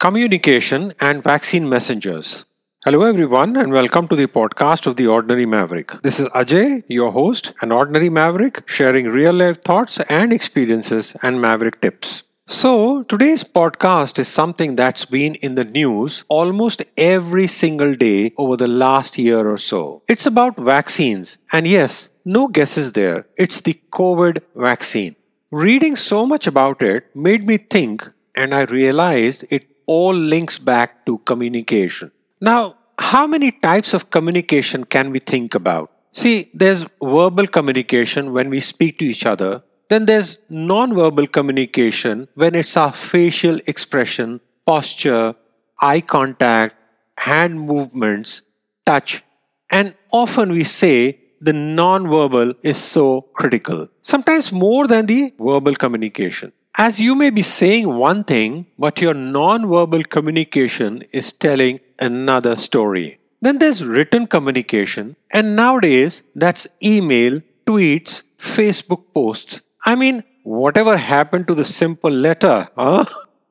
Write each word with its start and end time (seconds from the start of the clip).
Communication 0.00 0.92
and 1.00 1.24
Vaccine 1.24 1.68
Messengers. 1.68 2.44
Hello, 2.84 3.02
everyone, 3.02 3.56
and 3.56 3.72
welcome 3.72 4.06
to 4.06 4.14
the 4.14 4.28
podcast 4.28 4.86
of 4.86 4.94
The 4.94 5.08
Ordinary 5.08 5.44
Maverick. 5.44 5.90
This 6.02 6.20
is 6.20 6.28
Ajay, 6.28 6.84
your 6.86 7.10
host, 7.10 7.52
an 7.62 7.72
ordinary 7.72 8.08
maverick, 8.08 8.62
sharing 8.68 9.06
real 9.06 9.32
life 9.32 9.60
thoughts 9.60 9.98
and 10.08 10.32
experiences 10.32 11.16
and 11.20 11.40
maverick 11.40 11.80
tips. 11.80 12.22
So, 12.46 13.02
today's 13.02 13.42
podcast 13.42 14.20
is 14.20 14.28
something 14.28 14.76
that's 14.76 15.04
been 15.04 15.34
in 15.34 15.56
the 15.56 15.64
news 15.64 16.22
almost 16.28 16.84
every 16.96 17.48
single 17.48 17.92
day 17.92 18.32
over 18.38 18.56
the 18.56 18.68
last 18.68 19.18
year 19.18 19.50
or 19.50 19.58
so. 19.58 20.04
It's 20.06 20.26
about 20.26 20.56
vaccines, 20.56 21.38
and 21.50 21.66
yes, 21.66 22.10
no 22.24 22.46
guesses 22.46 22.92
there. 22.92 23.26
It's 23.36 23.60
the 23.62 23.80
COVID 23.90 24.42
vaccine. 24.54 25.16
Reading 25.50 25.96
so 25.96 26.24
much 26.24 26.46
about 26.46 26.82
it 26.82 27.16
made 27.16 27.44
me 27.44 27.56
think, 27.56 28.08
and 28.36 28.54
I 28.54 28.62
realized 28.62 29.44
it 29.50 29.66
all 29.88 30.14
links 30.14 30.58
back 30.58 31.04
to 31.06 31.18
communication. 31.30 32.12
Now, 32.40 32.76
how 32.98 33.26
many 33.26 33.50
types 33.50 33.94
of 33.94 34.10
communication 34.10 34.84
can 34.84 35.10
we 35.10 35.18
think 35.18 35.54
about? 35.54 35.90
See, 36.12 36.50
there's 36.52 36.84
verbal 37.02 37.46
communication 37.46 38.32
when 38.32 38.50
we 38.50 38.60
speak 38.60 38.98
to 38.98 39.04
each 39.04 39.24
other. 39.24 39.62
Then 39.88 40.04
there's 40.04 40.38
non-verbal 40.50 41.28
communication 41.28 42.28
when 42.34 42.54
it's 42.54 42.76
our 42.76 42.92
facial 42.92 43.58
expression, 43.66 44.40
posture, 44.66 45.34
eye 45.80 46.02
contact, 46.02 46.76
hand 47.16 47.60
movements, 47.60 48.42
touch. 48.84 49.22
And 49.70 49.94
often 50.12 50.52
we 50.52 50.64
say 50.64 51.18
the 51.40 51.52
non-verbal 51.52 52.54
is 52.62 52.76
so 52.76 53.22
critical. 53.32 53.88
Sometimes 54.02 54.52
more 54.52 54.86
than 54.86 55.06
the 55.06 55.32
verbal 55.38 55.74
communication. 55.74 56.52
As 56.76 57.00
you 57.00 57.14
may 57.14 57.30
be 57.30 57.42
saying 57.42 57.88
one 57.88 58.24
thing, 58.24 58.66
but 58.78 59.00
your 59.00 59.14
non-verbal 59.14 60.04
communication 60.04 61.02
is 61.12 61.32
telling 61.32 61.80
another 61.98 62.56
story. 62.56 63.18
Then 63.40 63.58
there's 63.58 63.84
written 63.84 64.26
communication, 64.26 65.16
and 65.32 65.56
nowadays 65.56 66.22
that's 66.34 66.66
email, 66.82 67.40
tweets, 67.66 68.24
Facebook 68.38 69.02
posts. 69.14 69.60
I 69.84 69.94
mean, 69.96 70.22
whatever 70.42 70.96
happened 70.96 71.46
to 71.48 71.54
the 71.54 71.64
simple 71.64 72.10
letter, 72.10 72.68
huh? 72.76 73.04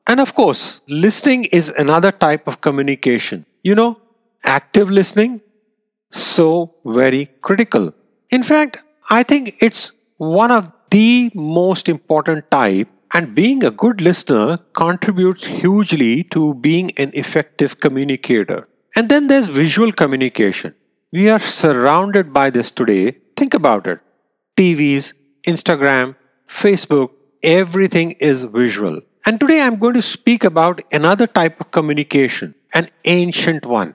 And 0.06 0.20
of 0.20 0.34
course, 0.34 0.80
listening 0.88 1.44
is 1.46 1.70
another 1.70 2.12
type 2.12 2.48
of 2.48 2.60
communication. 2.60 3.44
You 3.62 3.74
know, 3.74 4.00
active 4.42 4.90
listening, 4.90 5.42
so 6.10 6.74
very 6.84 7.26
critical. 7.42 7.92
In 8.30 8.42
fact, 8.42 8.84
I 9.10 9.22
think 9.22 9.56
it's 9.60 9.92
one 10.16 10.50
of 10.50 10.70
the 10.90 11.30
most 11.34 11.88
important 11.88 12.50
type 12.50 12.88
and 13.12 13.34
being 13.34 13.64
a 13.64 13.70
good 13.70 14.00
listener 14.00 14.58
contributes 14.74 15.46
hugely 15.46 16.24
to 16.24 16.54
being 16.54 16.90
an 16.98 17.10
effective 17.14 17.80
communicator. 17.80 18.68
And 18.96 19.08
then 19.08 19.26
there's 19.26 19.46
visual 19.46 19.92
communication. 19.92 20.74
We 21.12 21.30
are 21.30 21.38
surrounded 21.40 22.32
by 22.32 22.50
this 22.50 22.70
today. 22.70 23.18
Think 23.36 23.54
about 23.54 23.86
it. 23.86 24.00
TVs, 24.56 25.14
Instagram, 25.46 26.16
Facebook, 26.48 27.10
everything 27.42 28.12
is 28.12 28.42
visual. 28.42 29.00
And 29.24 29.40
today 29.40 29.62
I'm 29.62 29.78
going 29.78 29.94
to 29.94 30.02
speak 30.02 30.44
about 30.44 30.80
another 30.92 31.26
type 31.26 31.60
of 31.60 31.70
communication, 31.70 32.54
an 32.74 32.88
ancient 33.04 33.66
one 33.66 33.94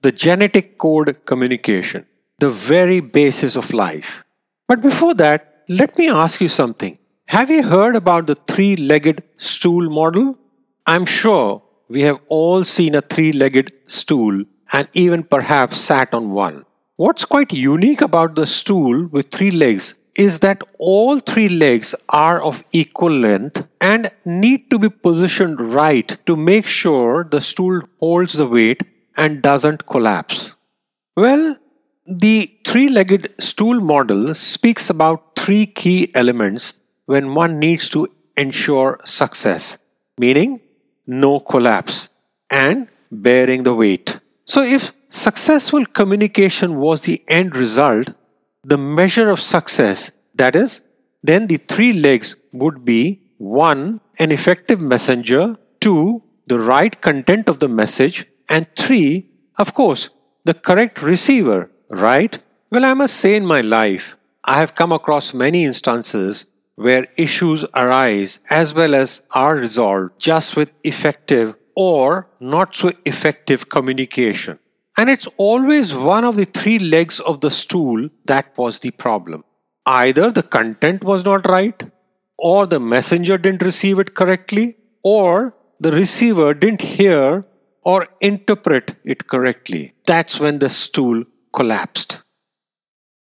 the 0.00 0.12
genetic 0.12 0.78
code 0.78 1.24
communication, 1.24 2.06
the 2.38 2.48
very 2.48 3.00
basis 3.00 3.56
of 3.56 3.72
life. 3.72 4.24
But 4.68 4.80
before 4.80 5.14
that, 5.14 5.64
let 5.68 5.98
me 5.98 6.08
ask 6.08 6.40
you 6.40 6.48
something. 6.48 6.98
Have 7.28 7.50
you 7.50 7.62
heard 7.62 7.94
about 7.94 8.26
the 8.26 8.38
three 8.48 8.74
legged 8.74 9.22
stool 9.36 9.90
model? 9.90 10.38
I'm 10.86 11.04
sure 11.04 11.62
we 11.86 12.00
have 12.00 12.20
all 12.28 12.64
seen 12.64 12.94
a 12.94 13.02
three 13.02 13.32
legged 13.32 13.70
stool 13.86 14.44
and 14.72 14.88
even 14.94 15.22
perhaps 15.24 15.78
sat 15.78 16.14
on 16.14 16.30
one. 16.30 16.64
What's 16.96 17.26
quite 17.26 17.52
unique 17.52 18.00
about 18.00 18.34
the 18.34 18.46
stool 18.46 19.08
with 19.08 19.30
three 19.30 19.50
legs 19.50 19.94
is 20.14 20.40
that 20.40 20.62
all 20.78 21.18
three 21.18 21.50
legs 21.50 21.94
are 22.08 22.42
of 22.42 22.64
equal 22.72 23.12
length 23.12 23.68
and 23.78 24.10
need 24.24 24.70
to 24.70 24.78
be 24.78 24.88
positioned 24.88 25.60
right 25.60 26.16
to 26.24 26.34
make 26.34 26.66
sure 26.66 27.24
the 27.24 27.42
stool 27.42 27.82
holds 28.00 28.32
the 28.32 28.46
weight 28.46 28.84
and 29.18 29.42
doesn't 29.42 29.86
collapse. 29.86 30.56
Well, 31.14 31.58
the 32.06 32.50
three 32.66 32.88
legged 32.88 33.34
stool 33.38 33.80
model 33.82 34.34
speaks 34.34 34.88
about 34.88 35.36
three 35.36 35.66
key 35.66 36.10
elements 36.14 36.72
when 37.08 37.34
one 37.34 37.58
needs 37.58 37.88
to 37.88 38.06
ensure 38.36 39.00
success, 39.04 39.78
meaning 40.18 40.60
no 41.06 41.40
collapse 41.40 42.10
and 42.50 42.86
bearing 43.10 43.62
the 43.62 43.74
weight. 43.74 44.20
So, 44.44 44.60
if 44.62 44.92
successful 45.08 45.86
communication 45.86 46.76
was 46.76 47.00
the 47.00 47.22
end 47.26 47.56
result, 47.56 48.12
the 48.62 48.76
measure 48.76 49.30
of 49.30 49.40
success, 49.40 50.12
that 50.34 50.54
is, 50.54 50.82
then 51.22 51.46
the 51.46 51.56
three 51.56 51.94
legs 51.94 52.36
would 52.52 52.84
be 52.84 53.22
1. 53.38 54.00
An 54.18 54.30
effective 54.30 54.80
messenger, 54.80 55.56
2. 55.80 56.22
The 56.46 56.58
right 56.58 57.00
content 57.00 57.48
of 57.48 57.58
the 57.58 57.68
message, 57.68 58.26
and 58.50 58.66
3. 58.76 59.30
Of 59.56 59.72
course, 59.72 60.10
the 60.44 60.54
correct 60.54 61.00
receiver, 61.00 61.70
right? 61.88 62.38
Well, 62.70 62.84
I 62.84 62.92
must 62.92 63.16
say 63.16 63.34
in 63.34 63.46
my 63.46 63.62
life, 63.62 64.16
I 64.44 64.58
have 64.60 64.74
come 64.74 64.92
across 64.92 65.32
many 65.32 65.64
instances 65.64 66.46
where 66.86 67.08
issues 67.16 67.64
arise 67.74 68.38
as 68.48 68.72
well 68.72 68.94
as 68.94 69.22
are 69.32 69.56
resolved 69.56 70.12
just 70.18 70.56
with 70.56 70.70
effective 70.84 71.56
or 71.74 72.28
not 72.38 72.74
so 72.74 72.92
effective 73.04 73.68
communication. 73.68 74.58
And 74.96 75.10
it's 75.10 75.26
always 75.36 75.92
one 75.92 76.24
of 76.24 76.36
the 76.36 76.44
three 76.44 76.78
legs 76.78 77.18
of 77.20 77.40
the 77.40 77.50
stool 77.50 78.08
that 78.26 78.56
was 78.56 78.78
the 78.78 78.92
problem. 78.92 79.44
Either 79.86 80.30
the 80.30 80.42
content 80.42 81.02
was 81.02 81.24
not 81.24 81.48
right, 81.48 81.82
or 82.36 82.66
the 82.66 82.80
messenger 82.80 83.38
didn't 83.38 83.62
receive 83.62 83.98
it 83.98 84.14
correctly, 84.14 84.76
or 85.02 85.54
the 85.80 85.92
receiver 85.92 86.54
didn't 86.54 86.82
hear 86.82 87.44
or 87.82 88.06
interpret 88.20 88.96
it 89.04 89.26
correctly. 89.26 89.94
That's 90.06 90.38
when 90.38 90.58
the 90.58 90.68
stool 90.68 91.24
collapsed. 91.52 92.22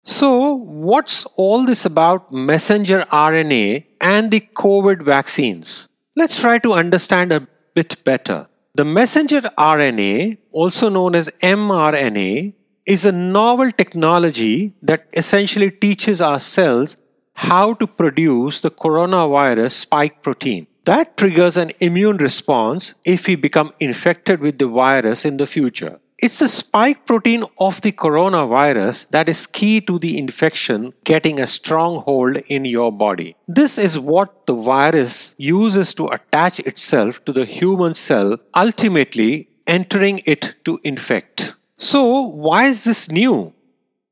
So, 0.07 0.53
what's 0.53 1.25
all 1.35 1.65
this 1.65 1.83
about 1.83 2.31
messenger 2.31 3.05
RNA 3.11 3.85
and 3.99 4.29
the 4.29 4.39
COVID 4.39 5.01
vaccines? 5.01 5.87
Let's 6.15 6.39
try 6.39 6.59
to 6.59 6.73
understand 6.73 7.33
a 7.33 7.47
bit 7.73 8.03
better. 8.03 8.47
The 8.75 8.85
messenger 8.85 9.41
RNA, 9.57 10.37
also 10.51 10.89
known 10.89 11.15
as 11.15 11.31
mRNA, 11.41 12.53
is 12.85 13.05
a 13.05 13.11
novel 13.11 13.71
technology 13.71 14.75
that 14.83 15.07
essentially 15.13 15.71
teaches 15.71 16.21
our 16.21 16.39
cells 16.39 16.97
how 17.33 17.73
to 17.73 17.87
produce 17.87 18.59
the 18.59 18.69
coronavirus 18.69 19.71
spike 19.71 20.21
protein. 20.21 20.67
That 20.83 21.17
triggers 21.17 21.57
an 21.57 21.71
immune 21.79 22.17
response 22.17 22.93
if 23.03 23.25
we 23.25 23.35
become 23.35 23.73
infected 23.79 24.39
with 24.39 24.59
the 24.59 24.67
virus 24.67 25.25
in 25.25 25.37
the 25.37 25.47
future. 25.47 25.99
It's 26.17 26.39
the 26.39 26.47
spike 26.47 27.05
protein 27.05 27.43
of 27.59 27.81
the 27.81 27.91
coronavirus 27.91 29.09
that 29.09 29.27
is 29.27 29.45
key 29.45 29.81
to 29.81 29.99
the 29.99 30.17
infection 30.17 30.93
getting 31.03 31.41
a 31.41 31.47
stronghold 31.47 32.37
in 32.47 32.63
your 32.63 32.89
body. 32.89 33.35
This 33.49 33.77
is 33.77 33.99
what 33.99 34.45
the 34.45 34.53
virus 34.53 35.35
uses 35.37 35.93
to 35.95 36.07
attach 36.07 36.61
itself 36.61 37.23
to 37.25 37.33
the 37.33 37.43
human 37.43 37.93
cell, 37.93 38.37
ultimately 38.55 39.49
entering 39.67 40.21
it 40.25 40.55
to 40.63 40.79
infect. 40.85 41.55
So, 41.75 42.21
why 42.21 42.67
is 42.67 42.85
this 42.85 43.11
new? 43.11 43.53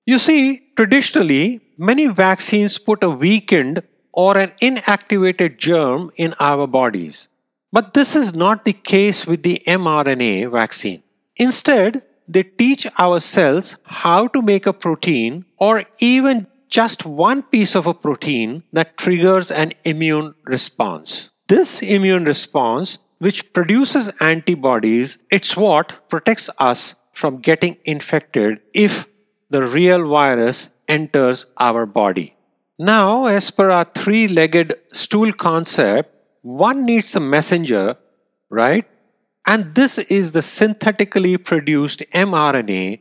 You 0.05 0.19
see, 0.19 0.61
traditionally, 0.75 1.61
many 1.77 2.07
vaccines 2.07 2.79
put 2.79 3.01
a 3.01 3.09
weakened 3.09 3.81
or 4.11 4.37
an 4.37 4.49
inactivated 4.61 5.57
germ 5.57 6.11
in 6.17 6.33
our 6.41 6.67
bodies. 6.67 7.29
But 7.71 7.93
this 7.93 8.13
is 8.13 8.35
not 8.35 8.65
the 8.65 8.73
case 8.73 9.25
with 9.25 9.43
the 9.43 9.61
mRNA 9.65 10.51
vaccine. 10.51 11.01
Instead, 11.37 12.03
they 12.27 12.43
teach 12.43 12.87
our 12.97 13.19
cells 13.19 13.77
how 13.83 14.27
to 14.27 14.41
make 14.41 14.65
a 14.65 14.73
protein 14.73 15.45
or 15.57 15.83
even 15.99 16.47
just 16.69 17.05
one 17.05 17.43
piece 17.43 17.75
of 17.75 17.85
a 17.85 17.93
protein 17.93 18.63
that 18.71 18.97
triggers 18.97 19.51
an 19.51 19.73
immune 19.83 20.33
response. 20.45 21.29
This 21.47 21.81
immune 21.81 22.25
response, 22.25 22.97
which 23.19 23.53
produces 23.53 24.11
antibodies, 24.19 25.17
it's 25.29 25.55
what 25.55 26.09
protects 26.09 26.49
us 26.57 26.95
from 27.11 27.37
getting 27.37 27.77
infected 27.85 28.61
if 28.73 29.07
the 29.49 29.65
real 29.67 30.07
virus 30.07 30.71
enters 30.87 31.45
our 31.57 31.85
body. 31.85 32.35
Now, 32.79 33.27
as 33.27 33.51
per 33.51 33.69
our 33.69 33.85
three 33.85 34.27
legged 34.27 34.73
stool 34.87 35.31
concept, 35.31 36.09
one 36.41 36.85
needs 36.85 37.15
a 37.15 37.19
messenger, 37.19 37.97
right? 38.49 38.85
And 39.45 39.75
this 39.75 39.97
is 39.97 40.31
the 40.31 40.41
synthetically 40.41 41.37
produced 41.37 41.99
mRNA 42.13 42.99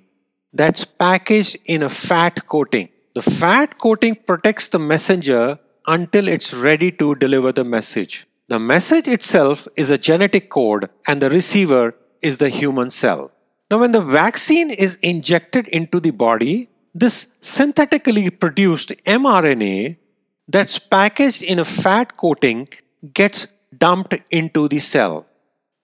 that's 0.53 0.85
packaged 0.85 1.57
in 1.65 1.83
a 1.83 1.89
fat 1.89 2.47
coating. 2.47 2.89
The 3.15 3.23
fat 3.23 3.79
coating 3.79 4.17
protects 4.17 4.69
the 4.69 4.79
messenger 4.79 5.59
until 5.87 6.29
it's 6.29 6.53
ready 6.53 6.91
to 6.93 7.15
deliver 7.15 7.53
the 7.53 7.65
message. 7.65 8.27
The 8.49 8.59
message 8.59 9.09
itself 9.09 9.69
is 9.77 9.91
a 9.91 9.99
genetic 9.99 10.51
code 10.51 10.91
and 11.07 11.23
the 11.23 11.31
receiver 11.31 11.95
is 12.21 12.39
the 12.39 12.49
human 12.49 12.91
cell. 12.91 13.31
Now, 13.71 13.79
when 13.79 13.93
the 13.93 14.03
vaccine 14.03 14.71
is 14.71 14.97
injected 14.99 15.69
into 15.69 16.01
the 16.01 16.11
body, 16.11 16.69
this 16.95 17.33
synthetically 17.41 18.29
produced 18.31 18.91
mRNA 19.07 19.97
that's 20.49 20.79
packaged 20.79 21.43
in 21.43 21.59
a 21.59 21.65
fat 21.65 22.17
coating 22.17 22.69
gets 23.15 23.47
dumped 23.77 24.15
into 24.31 24.69
the 24.69 24.79
cell. 24.79 25.27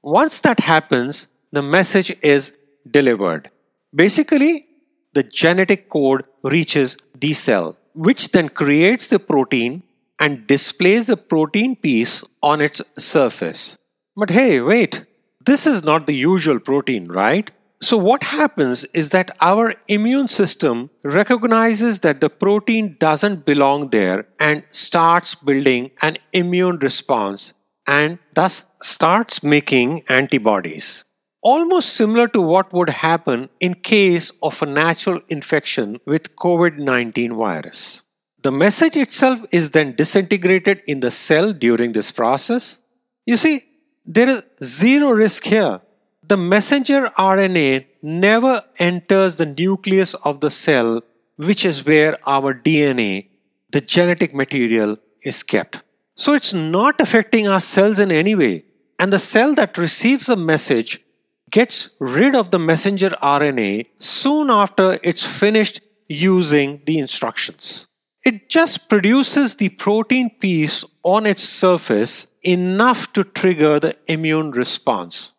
Once 0.02 0.40
that 0.40 0.60
happens, 0.60 1.28
the 1.52 1.62
message 1.62 2.16
is 2.22 2.56
delivered. 2.88 3.50
Basically, 3.94 4.66
the 5.12 5.22
genetic 5.22 5.88
code 5.88 6.24
reaches 6.42 6.96
the 7.18 7.32
cell, 7.32 7.76
which 7.94 8.30
then 8.30 8.48
creates 8.48 9.08
the 9.08 9.18
protein 9.18 9.82
and 10.20 10.46
displays 10.46 11.08
the 11.08 11.16
protein 11.16 11.74
piece 11.74 12.24
on 12.42 12.60
its 12.60 12.82
surface. 12.96 13.76
But 14.16 14.30
hey, 14.30 14.60
wait, 14.60 15.04
this 15.44 15.66
is 15.66 15.82
not 15.82 16.06
the 16.06 16.14
usual 16.14 16.60
protein, 16.60 17.08
right? 17.08 17.50
So, 17.80 17.96
what 17.96 18.24
happens 18.24 18.84
is 18.92 19.10
that 19.10 19.30
our 19.40 19.74
immune 19.86 20.26
system 20.26 20.90
recognizes 21.04 22.00
that 22.00 22.20
the 22.20 22.28
protein 22.28 22.96
doesn't 22.98 23.46
belong 23.46 23.90
there 23.90 24.26
and 24.40 24.64
starts 24.72 25.36
building 25.36 25.92
an 26.02 26.16
immune 26.32 26.78
response 26.78 27.54
and 27.88 28.20
thus 28.34 28.66
starts 28.82 29.42
making 29.42 30.02
antibodies. 30.08 31.04
Almost 31.42 31.94
similar 31.94 32.28
to 32.28 32.40
what 32.40 32.72
would 32.72 32.90
happen 32.90 33.48
in 33.58 33.74
case 33.74 34.30
of 34.42 34.62
a 34.62 34.66
natural 34.66 35.20
infection 35.28 35.98
with 36.06 36.36
COVID-19 36.36 37.36
virus. 37.36 38.02
The 38.42 38.52
message 38.52 38.96
itself 38.96 39.40
is 39.52 39.70
then 39.70 39.96
disintegrated 39.96 40.82
in 40.86 41.00
the 41.00 41.10
cell 41.10 41.52
during 41.52 41.92
this 41.92 42.12
process. 42.12 42.80
You 43.26 43.36
see, 43.36 43.62
there 44.06 44.28
is 44.28 44.44
zero 44.62 45.10
risk 45.10 45.44
here 45.44 45.80
the 46.28 46.36
messenger 46.36 47.10
RNA 47.16 47.86
never 48.02 48.62
enters 48.78 49.38
the 49.38 49.46
nucleus 49.46 50.12
of 50.14 50.40
the 50.40 50.50
cell, 50.50 51.02
which 51.36 51.64
is 51.64 51.86
where 51.86 52.18
our 52.26 52.52
DNA, 52.52 53.28
the 53.70 53.80
genetic 53.80 54.34
material, 54.34 54.98
is 55.22 55.42
kept. 55.42 55.82
So 56.18 56.34
it's 56.34 56.52
not 56.52 57.00
affecting 57.00 57.46
our 57.46 57.60
cells 57.60 58.00
in 58.00 58.10
any 58.10 58.34
way. 58.34 58.64
And 58.98 59.12
the 59.12 59.20
cell 59.20 59.54
that 59.54 59.78
receives 59.78 60.26
the 60.26 60.34
message 60.34 61.00
gets 61.48 61.90
rid 62.00 62.34
of 62.34 62.50
the 62.50 62.58
messenger 62.58 63.10
RNA 63.22 63.84
soon 64.00 64.50
after 64.50 64.98
it's 65.04 65.22
finished 65.22 65.80
using 66.08 66.82
the 66.86 66.98
instructions. 66.98 67.86
It 68.24 68.50
just 68.50 68.88
produces 68.88 69.54
the 69.54 69.68
protein 69.68 70.30
piece 70.40 70.84
on 71.04 71.24
its 71.24 71.44
surface 71.44 72.28
enough 72.42 73.12
to 73.12 73.22
trigger 73.22 73.78
the 73.78 73.96
immune 74.08 74.50
response. 74.50 75.34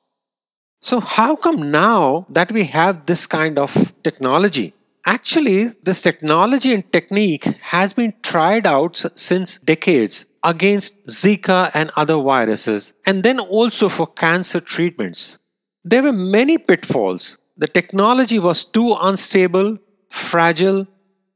So, 0.82 1.02
how 1.02 1.36
come 1.36 1.72
now 1.72 2.26
that 2.30 2.54
we 2.54 2.64
have 2.64 3.06
this 3.06 3.28
kind 3.28 3.60
of 3.60 3.94
technology? 4.02 4.74
Actually, 5.06 5.66
this 5.84 6.02
technology 6.02 6.74
and 6.74 6.90
technique 6.90 7.44
has 7.74 7.92
been 7.92 8.14
tried 8.24 8.66
out 8.66 9.04
since 9.16 9.60
decades 9.60 10.29
against 10.44 11.06
Zika 11.08 11.72
and 11.74 11.92
other 11.96 12.22
viruses, 12.22 12.94
and 13.06 13.24
then 13.24 13.40
also 13.40 13.90
for 13.90 14.08
cancer 14.08 14.60
treatments. 14.60 15.38
There 15.84 16.04
were 16.04 16.14
many 16.14 16.58
pitfalls. 16.58 17.38
The 17.58 17.68
technology 17.68 18.40
was 18.40 18.64
too 18.64 18.96
unstable, 19.02 19.78
fragile, 20.10 20.88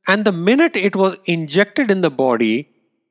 and 0.08 0.26
the 0.26 0.32
minute 0.32 0.76
it 0.76 0.96
was 0.96 1.18
injected 1.26 1.90
in 1.90 2.02
the 2.02 2.12
body, 2.12 2.70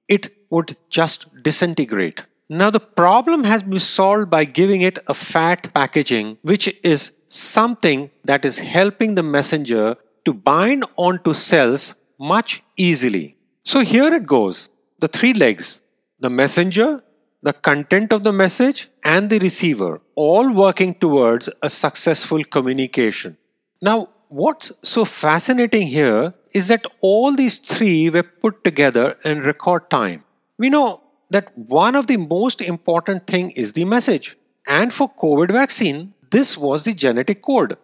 it 0.09 0.35
would 0.51 0.77
just 0.91 1.27
disintegrate. 1.43 2.27
Now, 2.49 2.71
the 2.71 2.81
problem 2.81 3.45
has 3.45 3.63
been 3.63 3.79
solved 3.79 4.29
by 4.29 4.45
giving 4.45 4.83
it 4.83 4.99
a 5.07 5.15
fat 5.15 5.73
packaging, 5.73 6.39
which 6.43 6.75
is 6.83 7.15
something 7.29 8.11
that 8.25 8.45
is 8.45 8.59
helping 8.59 9.15
the 9.15 9.23
messenger 9.23 9.97
to 10.27 10.35
bind 10.35 10.85
onto 10.97 11.33
cells 11.33 11.95
much 12.19 12.63
easily. 12.77 13.37
So, 13.65 13.81
here 13.81 14.13
it 14.13 14.27
goes 14.27 14.69
the 14.99 15.09
three 15.09 15.33
legs 15.33 15.82
the 16.23 16.31
messenger, 16.31 17.03
the 17.43 17.53
content 17.53 18.13
of 18.13 18.23
the 18.23 18.33
message, 18.33 18.89
and 19.03 19.29
the 19.29 19.39
receiver, 19.41 20.01
all 20.15 20.53
working 20.53 20.95
towards 20.95 21.51
a 21.63 21.69
successful 21.69 22.45
communication. 22.45 23.37
Now, 23.81 24.09
what's 24.29 24.73
so 24.83 25.05
fascinating 25.05 25.89
here 25.89 26.35
is 26.55 26.69
that 26.69 26.87
all 27.01 27.35
these 27.35 27.59
three 27.59 28.09
were 28.09 28.23
put 28.23 28.63
together 28.63 29.17
in 29.25 29.41
record 29.41 29.91
time. 29.91 30.25
We 30.59 30.71
know 30.71 31.03
that 31.31 31.57
one 31.59 31.97
of 31.97 32.07
the 32.07 32.19
most 32.19 32.61
important 32.61 33.27
thing 33.27 33.51
is 33.51 33.73
the 33.73 33.85
message. 33.85 34.37
And 34.69 34.93
for 34.93 35.13
COVID 35.13 35.51
vaccine, 35.51 36.15
this 36.31 36.57
was 36.57 36.85
the 36.85 36.95
genetic 36.95 37.43
code. 37.43 37.77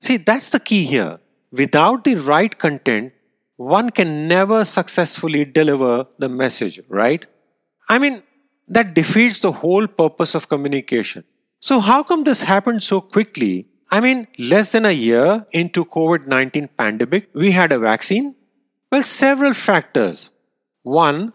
See, 0.00 0.16
that's 0.16 0.50
the 0.50 0.60
key 0.60 0.84
here. 0.84 1.20
Without 1.52 2.04
the 2.04 2.16
right 2.16 2.58
content, 2.58 3.12
one 3.56 3.90
can 3.90 4.26
never 4.26 4.64
successfully 4.64 5.44
deliver 5.44 6.06
the 6.18 6.28
message, 6.28 6.80
right? 6.88 7.26
I 7.88 7.98
mean, 7.98 8.22
that 8.68 8.94
defeats 8.94 9.40
the 9.40 9.52
whole 9.52 9.86
purpose 9.86 10.34
of 10.34 10.48
communication. 10.48 11.24
So 11.58 11.80
how 11.80 12.02
come 12.02 12.24
this 12.24 12.42
happened 12.42 12.82
so 12.82 13.00
quickly? 13.00 13.66
I 13.90 14.00
mean, 14.00 14.28
less 14.38 14.72
than 14.72 14.86
a 14.86 14.92
year 14.92 15.46
into 15.50 15.84
COVID-19 15.84 16.68
pandemic, 16.76 17.28
we 17.34 17.50
had 17.50 17.72
a 17.72 17.78
vaccine? 17.78 18.36
Well, 18.92 19.02
several 19.02 19.54
factors. 19.54 20.30
One, 20.82 21.32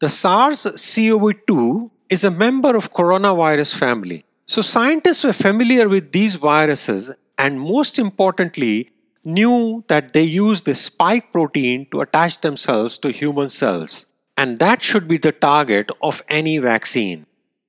the 0.00 0.10
SARS-CoV-2 0.10 1.90
is 2.10 2.24
a 2.24 2.30
member 2.30 2.76
of 2.76 2.92
coronavirus 2.92 3.74
family. 3.74 4.24
So 4.46 4.60
scientists 4.60 5.24
were 5.24 5.32
familiar 5.32 5.88
with 5.88 6.12
these 6.12 6.34
viruses 6.34 7.14
and 7.38 7.58
most 7.58 7.98
importantly 7.98 8.90
knew 9.24 9.82
that 9.88 10.12
they 10.12 10.22
use 10.22 10.62
the 10.62 10.74
spike 10.74 11.32
protein 11.32 11.86
to 11.90 12.02
attach 12.02 12.42
themselves 12.42 12.98
to 12.98 13.10
human 13.10 13.48
cells. 13.48 14.06
And 14.36 14.58
that 14.58 14.82
should 14.82 15.06
be 15.06 15.18
the 15.18 15.32
target 15.32 15.90
of 16.02 16.22
any 16.28 16.58
vaccine. 16.58 17.26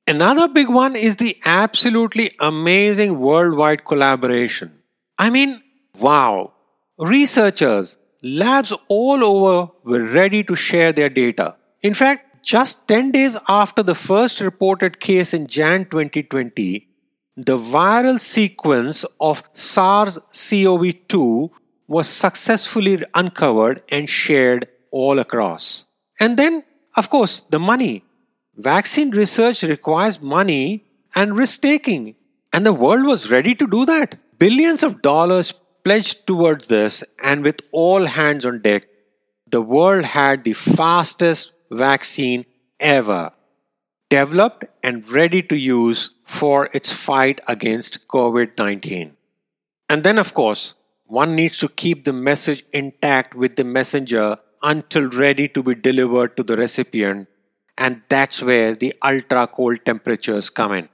Another 0.07 0.47
big 0.47 0.69
one 0.69 0.95
is 0.95 1.15
the 1.15 1.37
absolutely 1.45 2.31
amazing 2.39 3.19
worldwide 3.19 3.85
collaboration. 3.85 4.71
I 5.17 5.29
mean, 5.29 5.61
wow. 5.99 6.53
Researchers, 6.97 7.97
labs 8.21 8.73
all 8.89 9.23
over 9.23 9.71
were 9.83 10.03
ready 10.03 10.43
to 10.43 10.55
share 10.55 10.91
their 10.91 11.09
data. 11.09 11.55
In 11.81 11.93
fact, 11.93 12.43
just 12.43 12.87
10 12.87 13.11
days 13.11 13.37
after 13.49 13.81
the 13.81 13.95
first 13.95 14.39
reported 14.41 14.99
case 14.99 15.33
in 15.33 15.47
Jan 15.47 15.85
2020, 15.85 16.87
the 17.37 17.57
viral 17.57 18.19
sequence 18.19 19.03
of 19.19 19.43
SARS 19.53 20.19
CoV 20.31 20.93
2 21.07 21.51
was 21.87 22.07
successfully 22.07 23.03
uncovered 23.13 23.81
and 23.89 24.07
shared 24.07 24.67
all 24.91 25.19
across. 25.19 25.84
And 26.19 26.37
then, 26.37 26.63
of 26.95 27.09
course, 27.09 27.41
the 27.49 27.59
money. 27.59 28.03
Vaccine 28.55 29.11
research 29.11 29.63
requires 29.63 30.21
money 30.21 30.85
and 31.13 31.37
risk 31.37 31.61
taking, 31.61 32.15
and 32.53 32.65
the 32.65 32.73
world 32.73 33.05
was 33.05 33.31
ready 33.31 33.53
to 33.55 33.67
do 33.67 33.85
that. 33.85 34.15
Billions 34.37 34.81
of 34.83 35.01
dollars 35.01 35.53
pledged 35.83 36.25
towards 36.25 36.67
this, 36.67 37.03
and 37.23 37.43
with 37.43 37.61
all 37.71 38.05
hands 38.05 38.45
on 38.45 38.61
deck, 38.61 38.87
the 39.47 39.61
world 39.61 40.03
had 40.03 40.43
the 40.43 40.53
fastest 40.53 41.53
vaccine 41.69 42.45
ever, 42.79 43.31
developed 44.09 44.65
and 44.83 45.07
ready 45.09 45.41
to 45.41 45.55
use 45.55 46.11
for 46.23 46.69
its 46.73 46.91
fight 46.91 47.41
against 47.47 48.07
COVID 48.07 48.57
19. 48.57 49.15
And 49.89 50.03
then, 50.03 50.17
of 50.17 50.33
course, 50.33 50.73
one 51.05 51.35
needs 51.35 51.59
to 51.59 51.69
keep 51.69 52.03
the 52.03 52.13
message 52.13 52.65
intact 52.73 53.35
with 53.35 53.55
the 53.55 53.63
messenger 53.63 54.37
until 54.61 55.09
ready 55.09 55.47
to 55.49 55.63
be 55.63 55.75
delivered 55.75 56.35
to 56.37 56.43
the 56.43 56.57
recipient, 56.57 57.27
and 57.77 58.01
that's 58.09 58.41
where 58.41 58.75
the 58.75 58.93
ultra 59.03 59.47
cold 59.47 59.83
temperatures 59.85 60.49
come 60.49 60.73
in. 60.73 60.89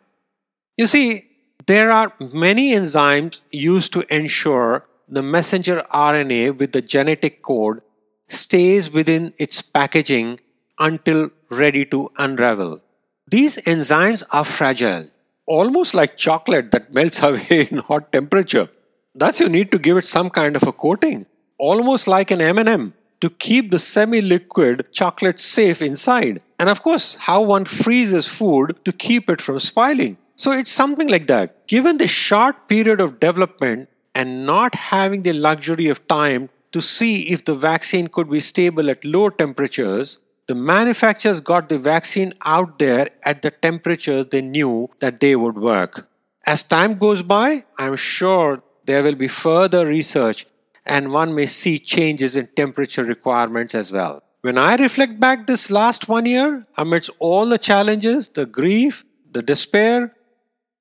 You 0.78 0.88
see, 0.88 1.30
there 1.68 1.92
are 1.92 2.14
many 2.20 2.72
enzymes 2.74 3.40
used 3.52 3.94
to 3.94 4.14
ensure 4.14 4.88
the 5.08 5.22
messenger 5.22 5.86
RNA 5.94 6.58
with 6.58 6.72
the 6.72 6.82
genetic 6.82 7.42
code 7.42 7.82
stays 8.28 8.90
within 8.90 9.34
its 9.38 9.62
packaging 9.62 10.40
until 10.80 11.30
ready 11.50 11.86
to 11.86 12.10
unravel. 12.18 12.82
These 13.28 13.58
enzymes 13.58 14.24
are 14.32 14.46
fragile, 14.46 15.08
almost 15.46 15.94
like 15.94 16.18
chocolate 16.18 16.72
that 16.72 16.94
melts 16.94 17.22
away 17.30 17.68
in 17.70 17.78
hot 17.78 18.12
temperature. 18.12 18.70
Thus 19.14 19.40
you 19.40 19.50
need 19.50 19.72
to 19.72 19.80
give 19.80 19.98
it 19.98 20.06
some 20.06 20.30
kind 20.30 20.56
of 20.56 20.64
a 20.64 20.72
coating, 20.72 21.26
almost 21.58 22.08
like 22.08 22.32
an 22.32 22.42
M&M 22.42 22.94
to 23.22 23.30
keep 23.30 23.72
the 23.72 23.80
semi-liquid 23.80 24.88
chocolate 24.92 25.40
safe 25.40 25.82
inside. 25.82 26.42
And 26.60 26.70
of 26.70 26.84
course, 26.84 27.16
how 27.18 27.42
one 27.42 27.66
freezes 27.66 28.28
food 28.28 28.84
to 28.86 28.92
keep 28.92 29.30
it 29.30 29.40
from 29.40 29.60
spoiling. 29.60 30.18
So 30.36 30.52
it's 30.52 30.72
something 30.72 31.08
like 31.08 31.28
that. 31.28 31.68
Given 31.68 31.98
the 31.98 32.08
short 32.08 32.68
period 32.68 33.00
of 33.00 33.20
development 33.20 33.90
and 34.16 34.46
not 34.46 34.76
having 34.76 35.22
the 35.22 35.34
luxury 35.34 35.88
of 35.88 36.08
time 36.08 36.50
to 36.72 36.82
see 36.82 37.30
if 37.32 37.46
the 37.46 37.54
vaccine 37.54 38.08
could 38.08 38.30
be 38.30 38.40
stable 38.40 38.90
at 38.90 39.06
low 39.06 39.30
temperatures, 39.30 40.18
the 40.48 40.56
manufacturers 40.56 41.40
got 41.40 41.70
the 41.70 41.78
vaccine 41.78 42.34
out 42.44 42.80
there 42.80 43.10
at 43.24 43.42
the 43.42 43.52
temperatures 43.52 44.26
they 44.26 44.42
knew 44.42 44.90
that 45.00 45.20
they 45.20 45.36
would 45.36 45.58
work. 45.58 46.10
As 46.46 46.64
time 46.64 46.96
goes 46.96 47.22
by, 47.22 47.66
I'm 47.78 47.96
sure 47.96 48.64
there 48.86 49.04
will 49.04 49.16
be 49.16 49.28
further 49.28 49.86
research 49.86 50.48
and 50.86 51.12
one 51.12 51.36
may 51.36 51.46
see 51.46 51.80
changes 51.80 52.36
in 52.36 52.48
temperature 52.56 53.04
requirements 53.04 53.76
as 53.76 53.92
well. 53.92 54.24
When 54.42 54.58
I 54.58 54.76
reflect 54.76 55.20
back 55.20 55.46
this 55.46 55.70
last 55.70 56.10
one 56.10 56.26
year, 56.26 56.66
amidst 56.78 57.12
all 57.20 57.46
the 57.46 57.60
challenges, 57.60 58.30
the 58.30 58.46
grief, 58.46 59.06
the 59.32 59.44
despair, 59.44 60.16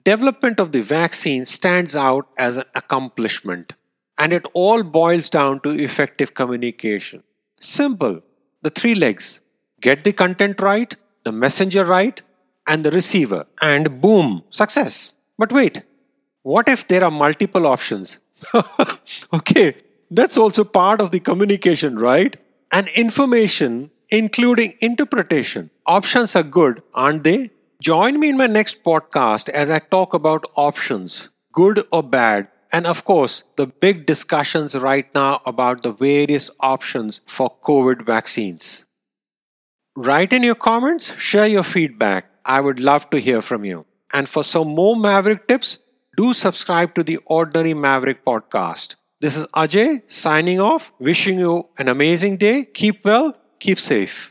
development 0.04 0.58
of 0.58 0.72
the 0.72 0.80
vaccine 0.80 1.44
stands 1.44 1.94
out 1.94 2.28
as 2.38 2.56
an 2.56 2.64
accomplishment. 2.74 3.74
And 4.18 4.32
it 4.32 4.46
all 4.54 4.82
boils 4.82 5.30
down 5.30 5.60
to 5.60 5.70
effective 5.70 6.34
communication. 6.34 7.22
Simple. 7.58 8.18
The 8.62 8.70
three 8.70 8.94
legs 8.94 9.40
get 9.80 10.04
the 10.04 10.12
content 10.12 10.60
right, 10.60 10.94
the 11.24 11.32
messenger 11.32 11.84
right, 11.84 12.20
and 12.66 12.84
the 12.84 12.90
receiver. 12.90 13.46
And 13.60 14.00
boom, 14.00 14.44
success. 14.50 15.14
But 15.38 15.52
wait, 15.52 15.82
what 16.42 16.68
if 16.68 16.86
there 16.86 17.04
are 17.04 17.10
multiple 17.10 17.66
options? 17.66 18.20
okay, 19.34 19.76
that's 20.10 20.36
also 20.36 20.64
part 20.64 21.00
of 21.00 21.10
the 21.10 21.20
communication, 21.20 21.98
right? 21.98 22.36
And 22.72 22.88
information, 22.88 23.90
including 24.08 24.74
interpretation. 24.80 25.70
Options 25.86 26.34
are 26.36 26.42
good, 26.42 26.82
aren't 26.94 27.24
they? 27.24 27.50
Join 27.82 28.20
me 28.20 28.28
in 28.28 28.36
my 28.36 28.46
next 28.46 28.84
podcast 28.84 29.48
as 29.48 29.70
I 29.70 29.78
talk 29.78 30.12
about 30.12 30.44
options, 30.56 31.30
good 31.52 31.82
or 31.90 32.02
bad, 32.02 32.48
and 32.72 32.86
of 32.86 33.04
course, 33.04 33.44
the 33.56 33.66
big 33.66 34.06
discussions 34.06 34.76
right 34.76 35.12
now 35.14 35.40
about 35.44 35.82
the 35.82 35.92
various 35.92 36.50
options 36.60 37.22
for 37.26 37.50
COVID 37.62 38.02
vaccines. 38.02 38.84
Write 39.96 40.32
in 40.32 40.42
your 40.42 40.54
comments, 40.54 41.18
share 41.18 41.46
your 41.46 41.64
feedback. 41.64 42.30
I 42.44 42.60
would 42.60 42.78
love 42.80 43.10
to 43.10 43.18
hear 43.18 43.42
from 43.42 43.64
you. 43.64 43.86
And 44.12 44.28
for 44.28 44.44
some 44.44 44.68
more 44.68 44.96
Maverick 44.96 45.48
tips, 45.48 45.78
do 46.16 46.32
subscribe 46.32 46.94
to 46.94 47.02
the 47.02 47.18
Ordinary 47.26 47.74
Maverick 47.74 48.24
podcast. 48.24 48.96
This 49.20 49.36
is 49.36 49.46
Ajay 49.48 50.10
signing 50.10 50.60
off, 50.60 50.92
wishing 50.98 51.38
you 51.38 51.68
an 51.78 51.88
amazing 51.88 52.38
day. 52.38 52.64
Keep 52.64 53.04
well, 53.04 53.36
keep 53.58 53.78
safe. 53.78 54.29